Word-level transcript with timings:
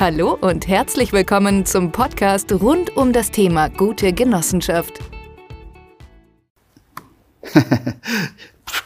Hallo 0.00 0.32
und 0.40 0.66
herzlich 0.66 1.12
willkommen 1.12 1.66
zum 1.66 1.92
Podcast 1.92 2.50
rund 2.54 2.96
um 2.96 3.12
das 3.12 3.30
Thema 3.30 3.68
gute 3.68 4.14
Genossenschaft. 4.14 4.98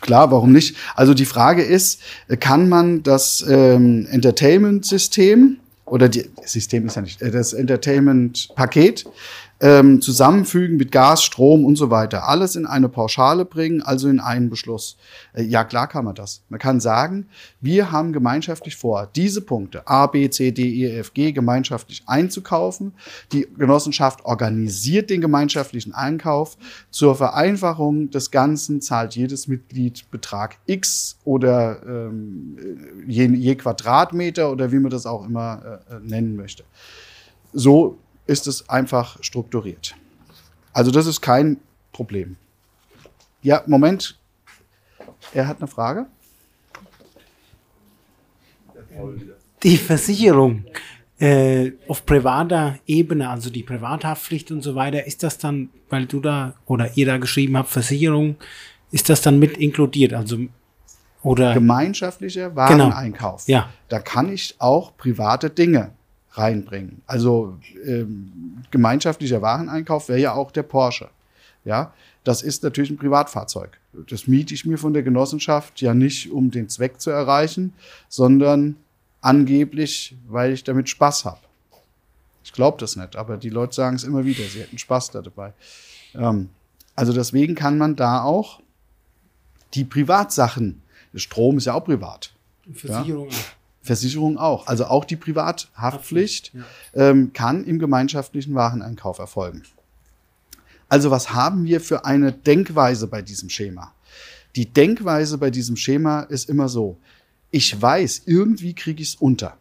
Klar, 0.00 0.32
warum 0.32 0.50
nicht? 0.50 0.76
Also 0.96 1.14
die 1.14 1.24
Frage 1.24 1.62
ist, 1.62 2.00
kann 2.40 2.68
man 2.68 3.04
das 3.04 3.46
ähm, 3.48 4.08
Entertainment-System 4.10 5.58
oder 5.84 6.08
die, 6.08 6.28
System 6.46 6.86
ist 6.86 6.96
ja 6.96 7.02
nicht, 7.02 7.22
äh, 7.22 7.30
das 7.30 7.52
Entertainment-Paket 7.52 9.04
ähm, 9.64 10.02
zusammenfügen 10.02 10.76
mit 10.76 10.92
Gas, 10.92 11.24
Strom 11.24 11.64
und 11.64 11.76
so 11.76 11.88
weiter. 11.88 12.28
Alles 12.28 12.54
in 12.54 12.66
eine 12.66 12.90
Pauschale 12.90 13.46
bringen, 13.46 13.80
also 13.80 14.10
in 14.10 14.20
einen 14.20 14.50
Beschluss. 14.50 14.98
Äh, 15.32 15.44
ja, 15.44 15.64
klar 15.64 15.88
kann 15.88 16.04
man 16.04 16.14
das. 16.14 16.42
Man 16.50 16.60
kann 16.60 16.80
sagen, 16.80 17.28
wir 17.62 17.90
haben 17.90 18.12
gemeinschaftlich 18.12 18.76
vor, 18.76 19.08
diese 19.16 19.40
Punkte 19.40 19.88
A, 19.88 20.06
B, 20.06 20.28
C, 20.28 20.52
D, 20.52 20.68
E, 20.68 20.98
F, 20.98 21.14
G 21.14 21.32
gemeinschaftlich 21.32 22.02
einzukaufen. 22.04 22.92
Die 23.32 23.48
Genossenschaft 23.56 24.26
organisiert 24.26 25.08
den 25.08 25.22
gemeinschaftlichen 25.22 25.94
Einkauf. 25.94 26.58
Zur 26.90 27.16
Vereinfachung 27.16 28.10
des 28.10 28.30
Ganzen 28.30 28.82
zahlt 28.82 29.16
jedes 29.16 29.48
Mitglied 29.48 30.10
Betrag 30.10 30.58
X 30.66 31.16
oder 31.24 31.80
ähm, 31.86 32.58
je, 33.06 33.28
je 33.28 33.54
Quadratmeter 33.54 34.52
oder 34.52 34.72
wie 34.72 34.78
man 34.78 34.90
das 34.90 35.06
auch 35.06 35.24
immer 35.24 35.80
äh, 35.88 35.94
nennen 36.06 36.36
möchte. 36.36 36.64
So 37.54 37.98
ist 38.26 38.46
es 38.46 38.68
einfach 38.68 39.22
strukturiert. 39.22 39.94
Also 40.72 40.90
das 40.90 41.06
ist 41.06 41.20
kein 41.20 41.58
Problem. 41.92 42.36
Ja, 43.42 43.62
Moment. 43.66 44.18
Er 45.32 45.46
hat 45.46 45.58
eine 45.58 45.68
Frage. 45.68 46.06
Die 49.62 49.76
Versicherung 49.76 50.64
äh, 51.18 51.72
auf 51.88 52.04
privater 52.06 52.78
Ebene, 52.86 53.28
also 53.28 53.50
die 53.50 53.62
Privathaftpflicht 53.62 54.50
und 54.50 54.62
so 54.62 54.74
weiter, 54.74 55.06
ist 55.06 55.22
das 55.22 55.38
dann, 55.38 55.70
weil 55.88 56.06
du 56.06 56.20
da 56.20 56.54
oder 56.66 56.96
ihr 56.96 57.06
da 57.06 57.18
geschrieben 57.18 57.56
habt, 57.56 57.70
Versicherung, 57.70 58.36
ist 58.90 59.08
das 59.08 59.22
dann 59.22 59.38
mit 59.38 59.56
inkludiert? 59.56 60.12
Also 60.12 60.38
oder 61.22 61.54
gemeinschaftlicher 61.54 62.50
genau. 62.50 62.56
Wareneinkauf. 62.56 63.46
Genau. 63.46 63.58
Ja. 63.58 63.70
Da 63.88 63.98
kann 64.00 64.32
ich 64.32 64.56
auch 64.58 64.96
private 64.96 65.50
Dinge 65.50 65.92
reinbringen. 66.34 67.02
Also 67.06 67.58
ähm, 67.84 68.64
gemeinschaftlicher 68.70 69.42
Wareneinkauf 69.42 70.08
wäre 70.08 70.20
ja 70.20 70.32
auch 70.34 70.50
der 70.50 70.64
Porsche. 70.64 71.08
Ja, 71.64 71.94
das 72.24 72.42
ist 72.42 72.62
natürlich 72.62 72.90
ein 72.90 72.98
Privatfahrzeug. 72.98 73.78
Das 74.08 74.26
miete 74.26 74.52
ich 74.52 74.66
mir 74.66 74.76
von 74.76 74.92
der 74.92 75.02
Genossenschaft 75.02 75.80
ja 75.80 75.94
nicht, 75.94 76.30
um 76.30 76.50
den 76.50 76.68
Zweck 76.68 77.00
zu 77.00 77.10
erreichen, 77.10 77.72
sondern 78.08 78.76
angeblich, 79.20 80.16
weil 80.28 80.52
ich 80.52 80.64
damit 80.64 80.88
Spaß 80.88 81.24
habe. 81.24 81.40
Ich 82.42 82.52
glaube 82.52 82.76
das 82.78 82.96
nicht, 82.96 83.16
aber 83.16 83.38
die 83.38 83.48
Leute 83.48 83.74
sagen 83.74 83.96
es 83.96 84.04
immer 84.04 84.24
wieder, 84.24 84.44
sie 84.44 84.60
hätten 84.60 84.76
Spaß 84.76 85.12
da 85.12 85.22
dabei. 85.22 85.54
Ähm, 86.14 86.50
also 86.94 87.12
deswegen 87.12 87.54
kann 87.54 87.78
man 87.78 87.96
da 87.96 88.22
auch 88.22 88.60
die 89.72 89.84
Privatsachen, 89.84 90.82
Strom 91.14 91.58
ist 91.58 91.66
ja 91.66 91.74
auch 91.74 91.84
privat. 91.84 92.32
Versicherung 92.72 93.30
ja? 93.30 93.36
Versicherung 93.84 94.38
auch. 94.38 94.66
Also 94.66 94.86
auch 94.86 95.04
die 95.04 95.16
Privathaftpflicht 95.16 96.52
ja. 96.54 97.10
ähm, 97.10 97.32
kann 97.32 97.64
im 97.64 97.78
gemeinschaftlichen 97.78 98.54
Wareneinkauf 98.54 99.18
erfolgen. 99.18 99.62
Also 100.88 101.10
was 101.10 101.32
haben 101.34 101.64
wir 101.64 101.80
für 101.80 102.04
eine 102.04 102.32
Denkweise 102.32 103.06
bei 103.06 103.20
diesem 103.20 103.50
Schema? 103.50 103.92
Die 104.56 104.66
Denkweise 104.66 105.38
bei 105.38 105.50
diesem 105.50 105.76
Schema 105.76 106.20
ist 106.22 106.48
immer 106.48 106.68
so, 106.68 106.96
ich 107.50 107.80
weiß, 107.80 108.22
irgendwie 108.26 108.74
kriege 108.74 109.02
ich 109.02 109.10
es 109.10 109.14
unter, 109.16 109.56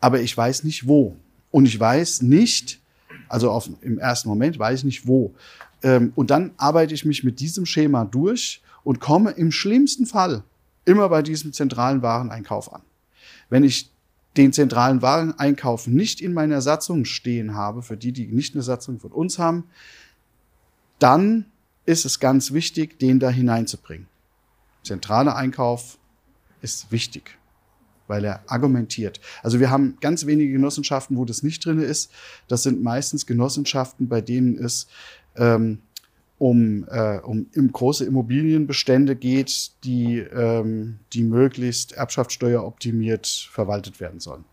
aber 0.00 0.20
ich 0.20 0.36
weiß 0.36 0.64
nicht 0.64 0.86
wo. 0.86 1.16
Und 1.50 1.66
ich 1.66 1.80
weiß 1.80 2.22
nicht, 2.22 2.80
also 3.28 3.50
auf, 3.50 3.70
im 3.80 3.98
ersten 3.98 4.28
Moment 4.28 4.58
weiß 4.58 4.80
ich 4.80 4.84
nicht 4.84 5.06
wo. 5.06 5.34
Ähm, 5.82 6.12
und 6.14 6.30
dann 6.30 6.50
arbeite 6.58 6.92
ich 6.92 7.04
mich 7.04 7.24
mit 7.24 7.40
diesem 7.40 7.64
Schema 7.64 8.04
durch 8.04 8.62
und 8.84 9.00
komme 9.00 9.30
im 9.30 9.52
schlimmsten 9.52 10.04
Fall 10.04 10.42
immer 10.84 11.08
bei 11.08 11.22
diesem 11.22 11.52
zentralen 11.52 12.02
Wareneinkauf 12.02 12.72
an. 12.72 12.82
Wenn 13.50 13.64
ich 13.64 13.90
den 14.36 14.52
zentralen 14.52 15.02
Wareneinkauf 15.02 15.86
nicht 15.86 16.20
in 16.20 16.32
meiner 16.32 16.62
Satzung 16.62 17.04
stehen 17.04 17.54
habe, 17.54 17.82
für 17.82 17.96
die, 17.96 18.12
die 18.12 18.26
nicht 18.26 18.54
eine 18.54 18.62
Satzung 18.62 19.00
von 19.00 19.10
uns 19.10 19.38
haben, 19.38 19.64
dann 20.98 21.46
ist 21.86 22.04
es 22.04 22.20
ganz 22.20 22.52
wichtig, 22.52 22.98
den 22.98 23.18
da 23.18 23.30
hineinzubringen. 23.30 24.06
Zentraler 24.84 25.36
Einkauf 25.36 25.98
ist 26.60 26.90
wichtig, 26.92 27.38
weil 28.06 28.24
er 28.24 28.42
argumentiert. 28.46 29.20
Also 29.42 29.60
wir 29.60 29.70
haben 29.70 29.96
ganz 30.00 30.26
wenige 30.26 30.52
Genossenschaften, 30.52 31.16
wo 31.16 31.24
das 31.24 31.42
nicht 31.42 31.64
drin 31.64 31.80
ist. 31.80 32.12
Das 32.46 32.62
sind 32.62 32.82
meistens 32.82 33.26
Genossenschaften, 33.26 34.08
bei 34.08 34.20
denen 34.20 34.56
es 34.56 34.86
ähm, 35.36 35.80
um, 36.38 36.86
äh, 36.88 37.18
um 37.18 37.46
um 37.56 37.72
große 37.72 38.04
Immobilienbestände 38.04 39.16
geht, 39.16 39.72
die, 39.84 40.18
ähm, 40.18 40.98
die 41.12 41.24
möglichst 41.24 41.92
erbschaftssteueroptimiert 41.92 43.26
verwaltet 43.26 44.00
werden 44.00 44.20
sollen. 44.20 44.44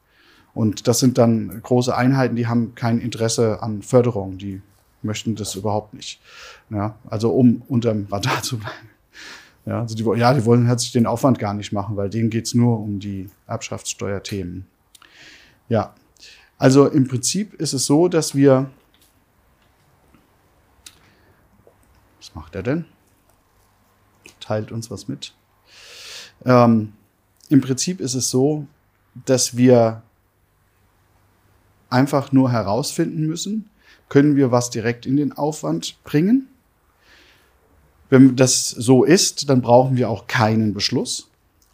Und 0.53 0.87
das 0.87 0.99
sind 0.99 1.17
dann 1.17 1.61
große 1.61 1.95
Einheiten, 1.95 2.35
die 2.35 2.47
haben 2.47 2.75
kein 2.75 2.99
Interesse 2.99 3.61
an 3.61 3.81
Förderung, 3.81 4.37
die 4.37 4.61
möchten 5.03 5.35
das 5.35 5.55
überhaupt 5.55 5.93
nicht. 5.93 6.19
Ja, 6.69 6.95
also 7.07 7.31
um 7.31 7.61
unterm 7.67 8.07
Radar 8.09 8.41
zu 8.41 8.57
bleiben. 8.57 8.89
Ja, 9.65 9.81
also 9.81 9.95
die, 9.95 10.19
ja, 10.19 10.33
die 10.33 10.45
wollen 10.45 10.65
herzlich 10.65 10.91
den 10.91 11.07
Aufwand 11.07 11.39
gar 11.39 11.53
nicht 11.53 11.71
machen, 11.71 11.97
weil 11.97 12.09
denen 12.09 12.29
geht's 12.29 12.53
nur 12.53 12.79
um 12.79 12.99
die 12.99 13.29
Erbschaftssteuerthemen. 13.47 14.65
Ja, 15.69 15.95
also 16.57 16.87
im 16.87 17.07
Prinzip 17.07 17.53
ist 17.55 17.73
es 17.73 17.85
so, 17.85 18.07
dass 18.07 18.35
wir 18.35 18.69
Was 22.25 22.33
macht 22.33 22.55
er 22.55 22.63
denn? 22.63 22.85
Teilt 24.39 24.71
uns 24.71 24.89
was 24.89 25.07
mit. 25.07 25.35
Ähm, 26.43 26.93
Im 27.49 27.61
Prinzip 27.61 28.01
ist 28.01 28.15
es 28.15 28.31
so, 28.31 28.65
dass 29.25 29.57
wir 29.57 30.01
einfach 31.91 32.31
nur 32.31 32.51
herausfinden 32.51 33.27
müssen, 33.27 33.69
können 34.09 34.35
wir 34.35 34.51
was 34.51 34.71
direkt 34.71 35.05
in 35.05 35.17
den 35.17 35.33
Aufwand 35.33 36.03
bringen. 36.03 36.47
Wenn 38.09 38.35
das 38.35 38.69
so 38.69 39.03
ist, 39.03 39.47
dann 39.47 39.61
brauchen 39.61 39.95
wir 39.95 40.09
auch 40.09 40.25
keinen 40.25 40.73
Beschluss. 40.73 41.29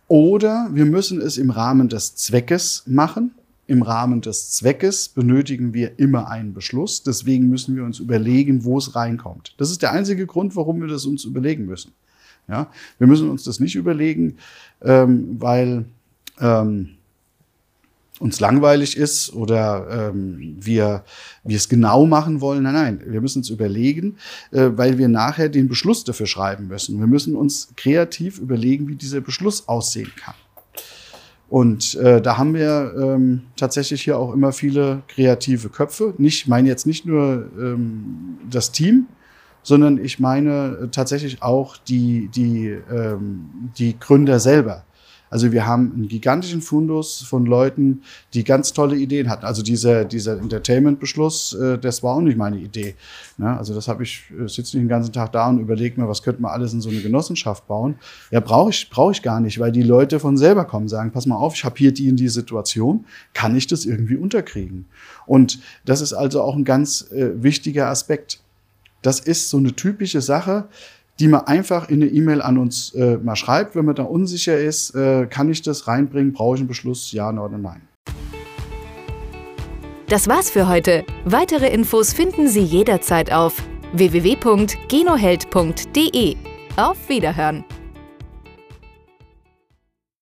Oder 0.10 0.68
wir 0.74 0.86
müssen 0.86 1.22
es 1.22 1.38
im 1.38 1.50
Rahmen 1.50 1.88
des 1.88 2.16
Zweckes 2.18 2.84
machen. 2.86 3.34
Im 3.72 3.84
Rahmen 3.84 4.20
des 4.20 4.52
Zweckes 4.52 5.08
benötigen 5.08 5.74
wir 5.74 5.98
immer 5.98 6.28
einen 6.30 6.54
Beschluss. 6.54 7.04
Deswegen 7.04 7.48
müssen 7.48 7.74
wir 7.74 7.86
uns 7.86 8.00
überlegen, 8.00 8.66
wo 8.66 8.78
es 8.78 8.98
reinkommt. 8.98 9.54
Das 9.56 9.72
ist 9.72 9.82
der 9.82 9.94
einzige 9.94 10.26
Grund, 10.26 10.58
warum 10.58 10.82
wir 10.82 10.90
das 10.90 11.06
uns 11.06 11.24
überlegen 11.24 11.68
müssen. 11.68 11.94
Ja, 12.50 12.70
wir 12.98 13.08
müssen 13.08 13.30
uns 13.30 13.46
das 13.46 13.62
nicht 13.62 13.78
überlegen, 13.78 14.36
ähm, 14.82 15.38
weil 15.40 15.86
ähm, 16.42 16.98
uns 18.20 18.42
langweilig 18.42 18.98
ist 18.98 19.32
oder 19.34 20.10
ähm, 20.10 20.58
wir, 20.60 21.06
wir 21.46 21.56
es 21.56 21.70
genau 21.70 22.06
machen 22.06 22.42
wollen. 22.42 22.64
Nein, 22.64 22.74
nein, 22.74 23.02
wir 23.06 23.22
müssen 23.22 23.40
uns 23.40 23.50
überlegen, 23.50 24.18
äh, 24.52 24.70
weil 24.74 24.98
wir 24.98 25.08
nachher 25.08 25.48
den 25.48 25.70
Beschluss 25.70 26.04
dafür 26.04 26.28
schreiben 26.28 26.68
müssen. 26.68 27.00
Wir 27.00 27.08
müssen 27.08 27.38
uns 27.38 27.70
kreativ 27.78 28.38
überlegen, 28.38 28.90
wie 28.90 28.96
dieser 28.96 29.22
Beschluss 29.22 29.70
aussehen 29.70 30.12
kann. 30.18 30.36
Und 31.52 31.96
äh, 31.96 32.22
da 32.22 32.38
haben 32.38 32.54
wir 32.54 32.94
ähm, 32.98 33.42
tatsächlich 33.58 34.04
hier 34.04 34.18
auch 34.18 34.34
immer 34.34 34.54
viele 34.54 35.02
kreative 35.10 35.68
Köpfe. 35.68 36.14
Ich 36.18 36.48
meine 36.48 36.70
jetzt 36.70 36.88
nicht 36.88 37.06
nur 37.06 37.46
ähm, 37.60 38.38
das 38.50 38.72
Team, 38.72 39.08
sondern 39.62 39.98
ich 39.98 40.18
meine 40.18 40.78
äh, 40.84 40.88
tatsächlich 40.88 41.44
auch 41.44 41.76
die, 41.76 42.30
die, 42.34 42.78
ähm, 42.90 43.50
die 43.78 44.00
Gründer 44.00 44.40
selber. 44.40 44.86
Also 45.32 45.54
wir 45.54 45.66
haben 45.66 45.94
einen 45.96 46.08
gigantischen 46.10 46.62
Fundus 46.62 47.22
von 47.22 47.46
Leuten, 47.46 48.04
die 48.34 48.44
ganz 48.44 48.74
tolle 48.74 48.98
Ideen 48.98 49.30
hatten. 49.30 49.46
Also 49.46 49.64
dieser, 49.64 50.04
dieser 50.04 50.38
Entertainment-Beschluss, 50.38 51.54
äh, 51.54 51.78
das 51.80 52.04
war 52.04 52.16
auch 52.16 52.22
nicht 52.22 52.38
meine 52.38 52.58
Idee. 52.58 52.96
Ne? 53.38 53.58
Also 53.58 53.74
das 53.74 53.88
habe 53.88 54.04
ich, 54.04 54.26
äh, 54.32 54.50
sitze 54.50 54.76
nicht 54.76 54.84
den 54.84 54.90
ganzen 54.90 55.14
Tag 55.14 55.32
da 55.32 55.48
und 55.48 55.60
überlege 55.60 56.00
mir, 56.00 56.10
was 56.10 56.22
könnte 56.22 56.42
man 56.42 56.52
alles 56.52 56.74
in 56.74 56.82
so 56.82 56.90
eine 56.90 57.00
Genossenschaft 57.00 57.66
bauen. 57.66 57.96
Ja, 58.30 58.42
brauche 58.42 58.72
ich, 58.72 58.90
brauche 58.90 59.14
ich 59.14 59.22
gar 59.22 59.40
nicht, 59.40 59.58
weil 59.58 59.72
die 59.72 59.84
Leute 59.84 60.20
von 60.20 60.36
selber 60.38 60.66
kommen, 60.66 60.90
sagen, 60.90 61.12
pass 61.12 61.26
mal 61.26 61.38
auf, 61.38 61.56
ich 61.56 61.64
habe 61.64 61.78
hier 61.78 61.94
die 61.94 62.10
in 62.10 62.18
die 62.18 62.28
Situation, 62.28 63.06
kann 63.34 63.56
ich 63.56 63.68
das 63.68 63.86
irgendwie 63.86 64.18
unterkriegen? 64.18 64.86
Und 65.26 65.60
das 65.86 66.02
ist 66.02 66.12
also 66.12 66.42
auch 66.42 66.58
ein 66.58 66.66
ganz 66.66 67.10
äh, 67.14 67.42
wichtiger 67.42 67.88
Aspekt. 67.88 68.42
Das 69.02 69.22
ist 69.22 69.50
so 69.50 69.58
eine 69.58 69.74
typische 69.74 70.20
Sache, 70.20 70.68
die 71.20 71.28
man 71.28 71.42
einfach 71.42 71.90
in 71.90 72.02
eine 72.02 72.12
E-Mail 72.12 72.42
an 72.42 72.58
uns 72.58 72.96
äh, 72.96 73.18
mal 73.18 73.36
schreibt, 73.36 73.76
wenn 73.76 73.86
man 73.86 73.94
da 73.96 74.04
unsicher 74.04 74.58
ist, 74.58 74.96
äh, 74.96 75.28
kann 75.28 75.50
ich 75.50 75.62
das 75.62 75.88
reinbringen, 75.88 76.34
brauche 76.34 76.56
ich 76.56 76.62
einen 76.62 76.68
Beschluss, 76.68 77.12
ja 77.12 77.30
oder 77.30 77.58
nein. 77.58 77.82
Das 80.08 80.28
war's 80.28 80.50
für 80.50 80.68
heute. 80.68 81.06
Weitere 81.24 81.70
Infos 81.70 82.12
finden 82.12 82.48
Sie 82.50 82.64
jederzeit 82.64 83.32
auf 83.32 83.64
www.genoheld.de. 83.94 86.36
Auf 86.76 86.98
Wiederhören! 87.08 87.64